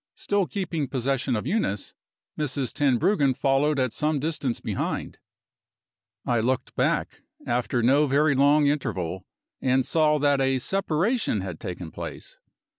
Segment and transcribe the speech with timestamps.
[0.15, 1.93] Still keeping possession of Eunice,
[2.35, 2.73] Mrs.
[2.73, 5.19] Tenbruggen followed at some distance behind.
[6.25, 9.27] I looked back, after no very long interval,
[9.61, 12.39] and saw that a separation had taken place.
[12.41, 12.51] Mrs.